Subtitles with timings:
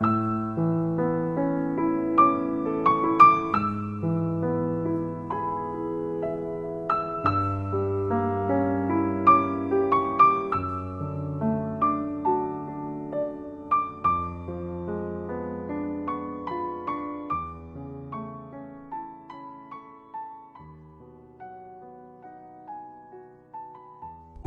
[0.00, 0.06] 我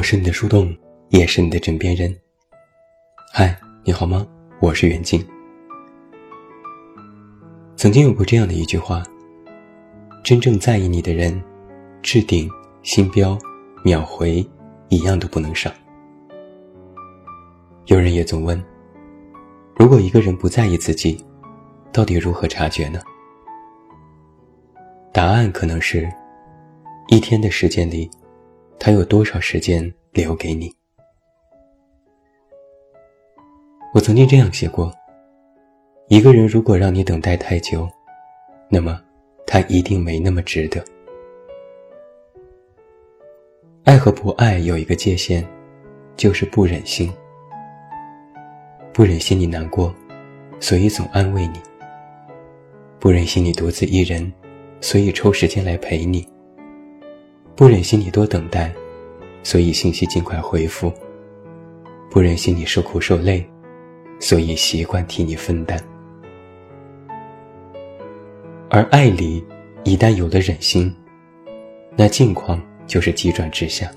[0.00, 0.72] 是你的树洞，
[1.08, 2.14] 也是你的枕边人。
[3.32, 4.24] 嗨，你好吗？
[4.60, 5.24] 我是袁静。
[7.82, 9.02] 曾经有过这样的一句话：
[10.22, 11.42] 真正在意你的人，
[12.00, 12.48] 置顶、
[12.84, 13.36] 星标、
[13.82, 14.48] 秒回，
[14.88, 15.68] 一样都不能少。
[17.86, 18.64] 有人也总问：
[19.74, 21.20] 如果一个人不在意自己，
[21.92, 23.00] 到底如何察觉呢？
[25.12, 26.08] 答案可能是：
[27.08, 28.08] 一天的时间里。
[28.78, 30.72] 他有多少时间留给你？
[33.92, 34.94] 我曾经这样写过：
[36.12, 37.88] 一个人如果让你等待太久，
[38.68, 39.00] 那么
[39.46, 40.84] 他一定没那么值得。
[43.84, 45.42] 爱和不爱有一个界限，
[46.14, 47.10] 就是不忍心。
[48.92, 49.90] 不忍心你难过，
[50.60, 51.58] 所以总安慰你；
[53.00, 54.30] 不忍心你独自一人，
[54.82, 56.28] 所以抽时间来陪你。
[57.56, 58.70] 不忍心你多等待，
[59.42, 60.92] 所以信息尽快回复；
[62.10, 63.42] 不忍心你受苦受累，
[64.20, 65.82] 所以习惯替你分担。
[68.74, 69.44] 而爱里
[69.84, 70.90] 一旦有了忍心，
[71.94, 73.92] 那境况就是急转直下。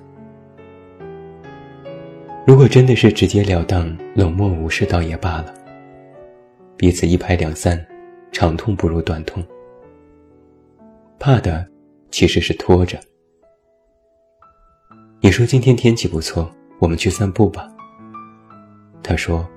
[2.45, 5.53] 如果真的是直截了当、冷漠无视，倒也罢了。
[6.75, 7.83] 彼此一拍两散，
[8.33, 9.41] 长痛不如短痛。
[11.19, 11.65] 怕的
[12.11, 12.99] 其实是拖着。
[15.21, 17.65] 你说今天天气不错，我们去散步吧。
[19.01, 19.47] 他说：“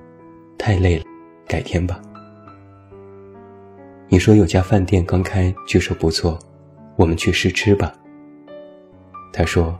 [0.56, 1.04] 太累了，
[1.44, 2.00] 改天吧。”
[4.10, 6.38] 你说有家饭店刚开，据说不错，
[6.96, 7.92] 我们去试吃吧。
[9.34, 9.78] 他说：“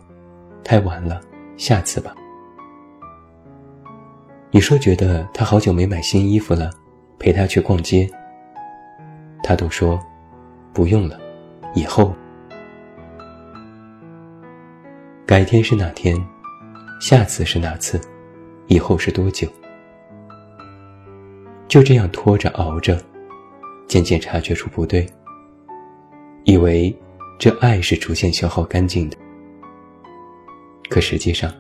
[0.63, 1.19] 太晚了，
[1.57, 2.15] 下次吧。”
[4.53, 6.71] 你说觉得他好久没买新衣服了，
[7.19, 8.07] 陪他去逛街。
[9.43, 9.99] 他都说
[10.75, 11.19] ：“不用了，
[11.75, 12.15] 以后。”
[15.25, 16.15] 改天是哪天？
[17.01, 17.99] 下次是哪次？
[18.67, 19.49] 以后是多久？
[21.67, 23.03] 就这样拖着熬着，
[23.89, 25.05] 渐渐察觉出不对，
[26.45, 26.95] 以为
[27.39, 29.17] 这爱是逐渐消耗干净的。
[30.89, 31.53] 可实际上，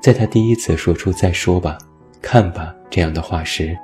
[0.00, 1.76] 在他第一次说出“再说吧，
[2.22, 3.76] 看吧”这样的话时，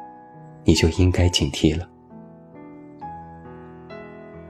[0.62, 1.88] 你就应该警惕了。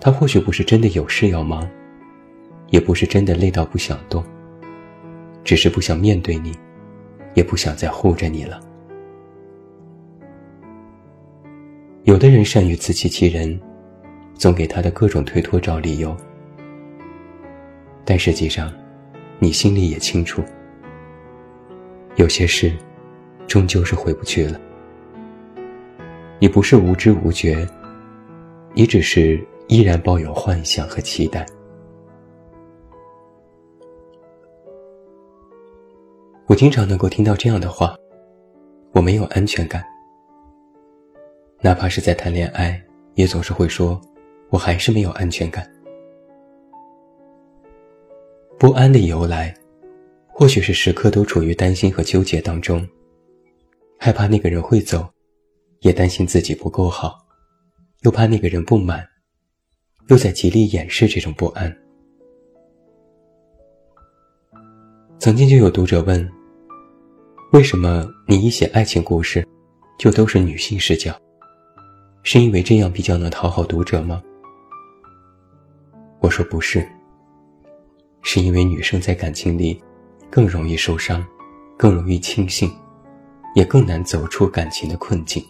[0.01, 1.67] 他或许不是真的有事要忙。
[2.71, 4.25] 也不是真的累到不想动，
[5.45, 6.53] 只是不想面对你，
[7.35, 8.59] 也不想再护着你了。
[12.05, 13.59] 有的人善于自欺欺人，
[14.35, 16.15] 总给他的各种推脱找理由，
[18.05, 18.71] 但实际上，
[19.39, 20.43] 你心里也清楚，
[22.17, 22.71] 有些事，
[23.47, 24.61] 终究是回不去了。
[26.39, 27.67] 你不是无知无觉，
[28.75, 31.47] 你只是依然抱有幻想和期待。
[36.49, 37.97] 我经常能够听到这样的话
[38.93, 39.83] ：“我没有安全感。”
[41.65, 42.79] 哪怕是在谈恋爱，
[43.15, 43.99] 也总是会说
[44.53, 45.67] ：“我还是没有安全感。”
[48.61, 49.55] 不安的由来，
[50.29, 52.87] 或许是时刻都处于担心和纠结当中，
[53.99, 55.09] 害怕那个人会走，
[55.81, 57.17] 也担心自己不够好，
[58.03, 59.03] 又怕那个人不满，
[60.09, 61.75] 又在极力掩饰这种不安。
[65.19, 66.31] 曾经就有读者问
[67.55, 69.49] ：“为什么你一写爱情故事，
[69.99, 71.19] 就都是女性视角？
[72.25, 74.21] 是因为这样比较能讨好读者吗？”
[76.21, 76.85] 我说不是，
[78.23, 79.81] 是因为女生在感情里
[80.31, 81.25] 更容易受伤，
[81.77, 82.71] 更容易轻信，
[83.55, 85.45] 也更难走出感情的困境。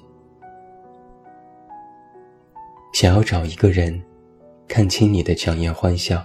[2.92, 4.02] 想要找一个人，
[4.66, 6.24] 看清你的强颜欢笑，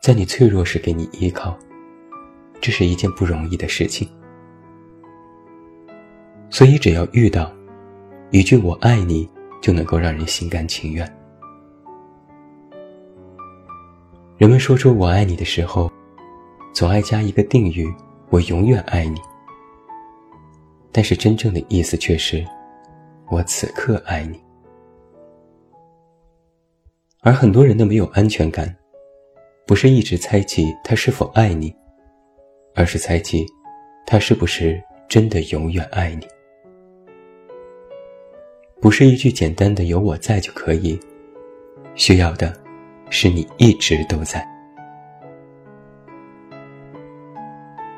[0.00, 1.58] 在你脆弱时给你依靠。
[2.60, 4.08] 这是一件不容易的事情，
[6.50, 7.52] 所以只要遇到
[8.30, 9.28] 一句“我爱你”，
[9.60, 11.06] 就能够让人心甘情愿。
[14.36, 15.90] 人们说出“我爱你”的时候，
[16.72, 17.92] 总爱加一个定语
[18.30, 19.20] ：“我永远爱你。”
[20.92, 22.44] 但是真正的意思却是
[23.30, 24.40] ：“我此刻爱你。”
[27.20, 28.74] 而很多人的没有安全感，
[29.66, 31.74] 不是一直猜忌他是否爱你。
[32.76, 33.44] 而是猜忌，
[34.06, 36.24] 他是不是真的永远爱你？
[38.80, 40.98] 不是一句简单的“有我在”就可以，
[41.96, 42.54] 需要的，
[43.10, 44.46] 是你一直都在。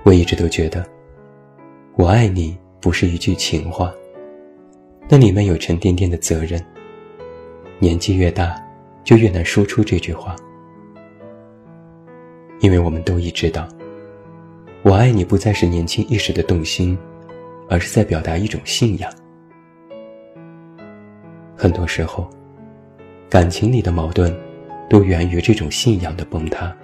[0.05, 0.83] 我一直都觉得
[1.97, 3.93] ，“我爱你”不是一句情话，
[5.07, 6.59] 那里面有沉甸甸的责任。
[7.79, 8.55] 年纪越大，
[9.05, 10.35] 就越难说出这句话，
[12.61, 13.69] 因为我们都已知道
[14.83, 16.99] ，“我爱你”不再是年轻一时的动心，
[17.69, 19.13] 而是在表达一种信仰。
[21.61, 22.27] 很多时候，
[23.29, 24.35] 感情里的矛盾，
[24.89, 26.75] 都源于这种信仰的崩塌。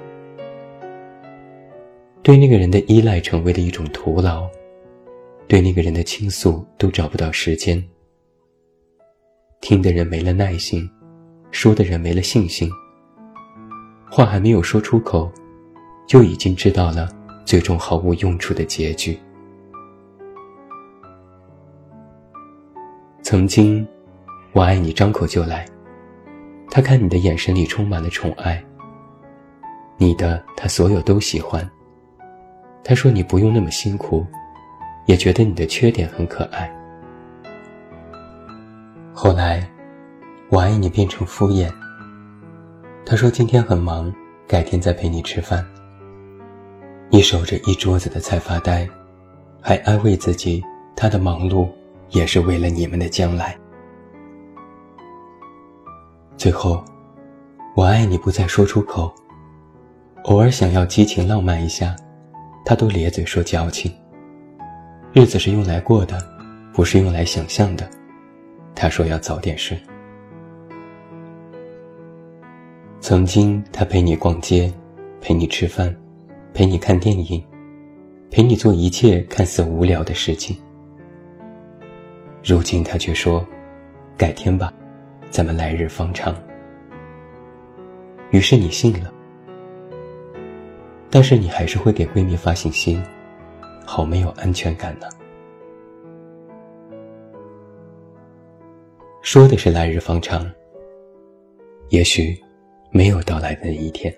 [2.22, 4.46] 对那个人的依赖成为了一种徒劳，
[5.48, 7.82] 对那个人的倾诉都找不到时间。
[9.62, 10.86] 听的人没了耐心，
[11.50, 12.70] 说的人没了信心。
[14.10, 15.32] 话还没有说出口，
[16.06, 17.08] 就已经知道了
[17.46, 19.18] 最终毫无用处的结局。
[23.22, 23.88] 曾经。
[24.56, 25.66] 我爱你，张口就来。
[26.70, 28.64] 他看你的眼神里充满了宠爱。
[29.98, 31.70] 你的他所有都喜欢。
[32.82, 34.26] 他说你不用那么辛苦，
[35.04, 36.74] 也觉得你的缺点很可爱。
[39.12, 39.62] 后来，
[40.48, 41.70] 我爱你变成敷衍。
[43.04, 44.10] 他说今天很忙，
[44.48, 45.62] 改天再陪你吃饭。
[47.10, 48.88] 你守着一桌子的菜发呆，
[49.60, 50.64] 还安慰自己，
[50.96, 51.68] 他的忙碌
[52.08, 53.54] 也是为了你们的将来。
[56.36, 56.84] 最后，
[57.74, 59.10] 我爱你不再说出口。
[60.24, 61.96] 偶尔想要激情浪漫一下，
[62.64, 63.90] 他都咧嘴说矫情。
[65.14, 66.18] 日子是用来过的，
[66.74, 67.88] 不是用来想象的。
[68.74, 69.80] 他说要早点睡。
[73.00, 74.70] 曾经他陪你逛街，
[75.22, 75.94] 陪你吃饭，
[76.52, 77.42] 陪你看电影，
[78.30, 80.54] 陪你做一切看似无聊的事情。
[82.44, 83.42] 如今他却说，
[84.18, 84.70] 改天吧。
[85.30, 86.34] 咱们来日方长。
[88.30, 89.12] 于是你信了，
[91.10, 93.00] 但是你还是会给闺蜜发信息，
[93.84, 95.06] 好没有安全感呢。
[99.22, 100.50] 说的是来日方长，
[101.88, 102.36] 也许
[102.90, 104.14] 没有到来的那一天。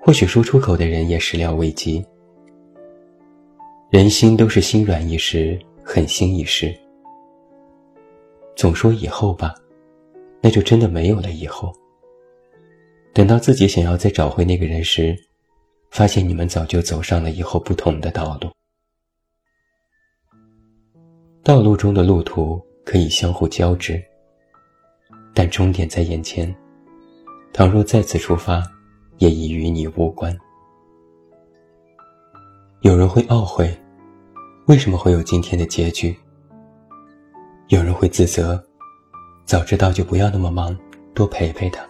[0.00, 2.04] 或许说出口的人也始料未及。
[3.90, 6.74] 人心都是心软一时，狠心一时。
[8.60, 9.54] 总说以后吧，
[10.42, 11.72] 那就真的没有了以后。
[13.14, 15.16] 等到自己想要再找回那个人时，
[15.90, 18.50] 发现你们早就走上了以后不同的道路。
[21.42, 23.98] 道路中的路途可以相互交织，
[25.32, 26.54] 但终点在眼前。
[27.54, 28.62] 倘若再次出发，
[29.16, 30.36] 也已与你无关。
[32.82, 33.74] 有人会懊悔，
[34.66, 36.14] 为什么会有今天的结局？
[37.70, 38.60] 有人会自责，
[39.44, 40.76] 早知道就不要那么忙，
[41.14, 41.86] 多陪陪他。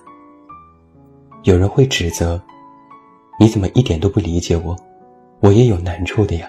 [1.45, 2.39] 有人会指责，
[3.39, 4.77] 你怎么一点都不理解我？
[5.41, 6.47] 我也有难处的呀。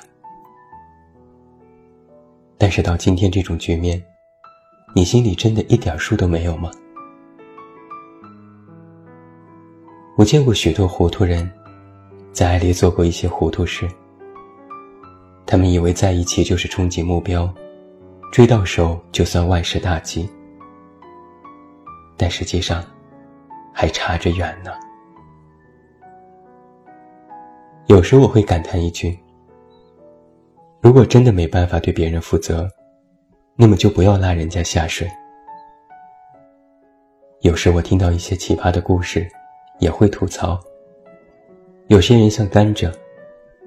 [2.58, 4.04] 但是到今天这种局面，
[4.94, 6.70] 你心里真的一点数都没有吗？
[10.18, 11.50] 我见过许多糊涂人，
[12.34, 13.90] 在爱里做过一些糊涂事。
[15.46, 17.50] 他们以为在一起就是终极目标。
[18.32, 20.28] 追到手就算万事大吉，
[22.16, 22.82] 但实际上
[23.74, 24.72] 还差着远呢。
[27.88, 29.20] 有时我会感叹一句：
[30.80, 32.70] 如果真的没办法对别人负责，
[33.58, 35.06] 那么就不要拉人家下水。
[37.42, 39.28] 有时我听到一些奇葩的故事，
[39.80, 40.58] 也会吐槽：
[41.88, 42.90] 有些人像甘蔗，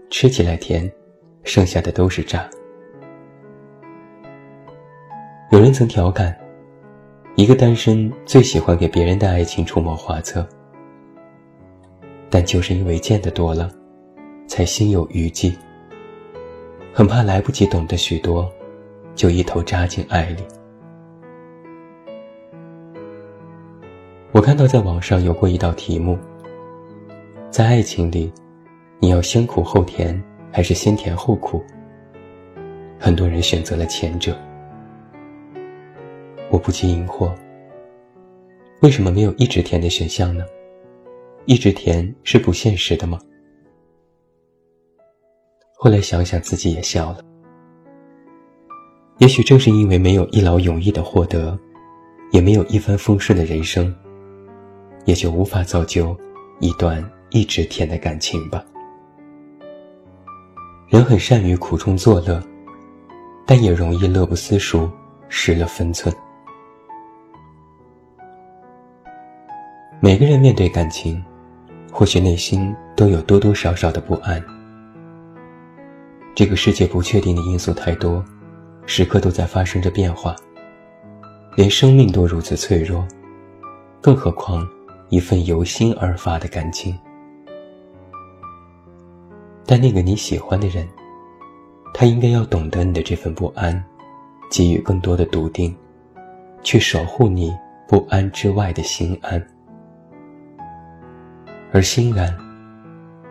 [0.09, 0.91] 吃起来甜，
[1.43, 2.49] 剩下的都是渣。
[5.55, 6.37] 有人曾调侃，
[7.37, 10.45] 一个单身最喜欢给别人的爱情出谋划策，
[12.29, 13.71] 但就是因为见得多了，
[14.49, 15.57] 才心有余悸，
[16.93, 18.51] 很怕来不及懂得许多，
[19.15, 20.43] 就一头扎进爱里。
[24.33, 26.19] 我看到在网上有过一道题目，
[27.49, 28.33] 在爱情里，
[28.99, 30.21] 你要先苦后甜，
[30.51, 31.63] 还是先甜后苦？
[32.99, 34.37] 很多人选择了前者。
[36.55, 37.35] 我不禁疑惑：
[38.81, 40.45] 为什么没有一直甜的选项呢？
[41.47, 43.19] 一直甜是不现实的吗？
[45.75, 47.19] 后来想想，自己也笑了。
[49.19, 51.59] 也许正是因为没有一劳永逸的获得，
[52.31, 53.93] 也没有一帆风顺的人生，
[55.07, 56.17] 也就无法造就
[56.61, 58.65] 一段一直甜的感情吧。
[60.87, 62.41] 人很善于苦中作乐，
[63.45, 64.89] 但也容易乐不思蜀。
[65.29, 66.15] 失了分寸。
[70.05, 71.25] 每个人面对感情，
[71.91, 74.39] 或许内心都有多多少少的不安。
[76.35, 78.23] 这个世界不确定的因素太多，
[78.85, 80.37] 时刻都在发生着变化。
[81.57, 83.03] 连生命都如此脆弱，
[84.03, 84.69] 更何况
[85.09, 86.95] 一份由心而发的感情？
[89.65, 90.87] 但那个你喜欢的人，
[91.95, 93.83] 他应该要懂得你的这份不安，
[94.51, 95.75] 给予更多的笃定，
[96.63, 97.57] 去守护你
[97.89, 99.43] 不安之外的心安。
[101.75, 102.33] 而欣然，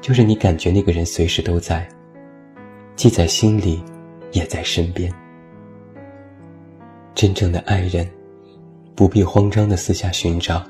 [0.02, 1.88] 就是你感觉那个人随时都在。
[2.94, 3.82] 既在心里，
[4.34, 5.10] 也在身边。
[7.16, 8.06] 真正的爱人，
[8.96, 10.62] 不必慌张的四下寻找，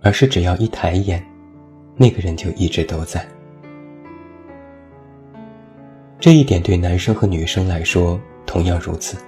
[0.00, 1.22] 而是只要一抬眼，
[1.94, 3.22] 那个人就一直都在。
[6.18, 9.18] 这一点对男生和女生来说同样如此。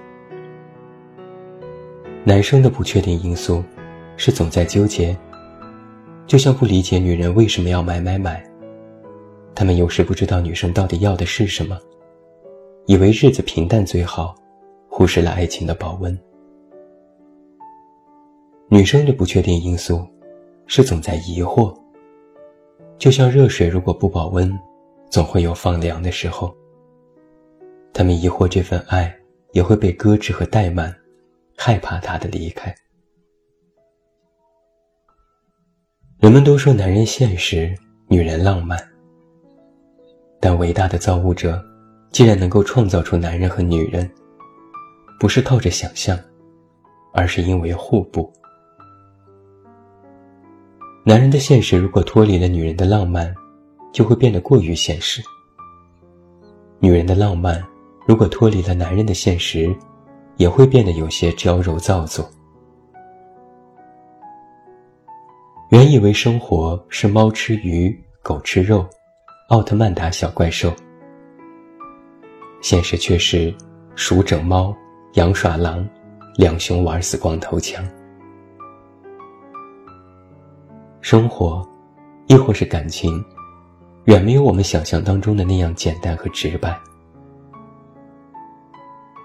[2.23, 3.63] 男生的不确定因素，
[4.17, 5.15] 是总在纠结，
[6.27, 8.43] 就像不理解女人为什么要买买买。
[9.53, 11.79] 他们有时不知道女生到底要的是什么，
[12.87, 14.35] 以为日子平淡最好，
[14.89, 16.17] 忽视了爱情的保温。
[18.67, 20.05] 女生的不确定因素，
[20.65, 21.73] 是总在疑惑。
[22.97, 24.51] 就像热水如果不保温，
[25.09, 26.53] 总会有放凉的时候。
[27.93, 29.15] 他们疑惑这份爱
[29.53, 30.93] 也会被搁置和怠慢，
[31.55, 32.75] 害怕他的离开。
[36.25, 37.71] 人们都说男人现实，
[38.07, 38.75] 女人浪漫。
[40.39, 41.63] 但伟大的造物者，
[42.09, 44.09] 既然能够创造出男人和女人，
[45.19, 46.17] 不是靠着想象，
[47.13, 48.27] 而是因为互补。
[51.03, 53.31] 男人的现实如果脱离了女人的浪漫，
[53.93, 55.21] 就会变得过于现实；
[56.79, 57.63] 女人的浪漫
[58.07, 59.71] 如果脱离了男人的现实，
[60.37, 62.27] 也会变得有些娇柔造作。
[65.75, 68.87] 原以为生活是猫吃鱼，狗吃肉。
[69.49, 70.73] 奥特曼打小怪兽，
[72.61, 73.53] 现实却是
[73.93, 74.73] 鼠整猫，
[75.15, 75.85] 羊耍狼，
[76.37, 77.85] 两熊玩死光头强。
[81.01, 81.61] 生活，
[82.27, 83.21] 亦或是感情，
[84.05, 86.73] 远没有我们想象当中的那样简单和直白。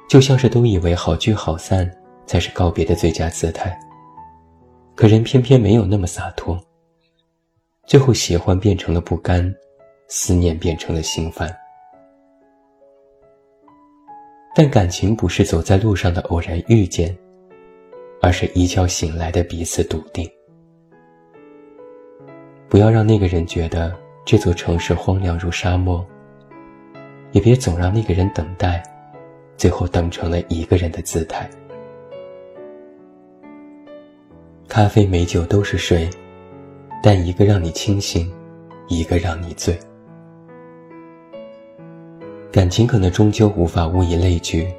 [0.09, 1.89] 就像是都以为好聚好散
[2.27, 3.79] 才是告别的最佳姿态，
[4.95, 6.59] 可人偏偏没有那么洒脱。
[7.87, 9.55] 最后，喜欢变成了不甘。
[10.13, 11.57] 思念变成了心烦，
[14.57, 17.17] 但感情不是走在路上的偶然遇见，
[18.21, 20.29] 而是一觉醒来的彼此笃定。
[22.69, 26.05] 不要让那个人觉得这座城市荒凉如沙漠，
[27.31, 28.83] 也别总让那个人等待，
[29.57, 31.49] 最后等成了一个人的姿态。
[34.71, 36.09] 咖啡美酒都是水，
[37.03, 38.33] 但一个让你清醒，
[38.87, 39.77] 一个让你醉。
[42.53, 44.73] 感情可能终究无法物以类聚，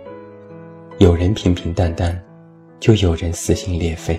[1.00, 2.18] 有人平平淡淡，
[2.80, 4.18] 就有人撕心裂肺。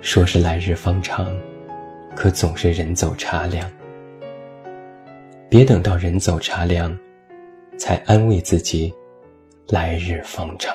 [0.00, 1.30] 说是来日方长，
[2.16, 3.70] 可总是人走茶凉。
[5.50, 6.98] 别等到人走茶凉，
[7.76, 8.90] 才安慰自己，
[9.68, 10.74] 来日方长。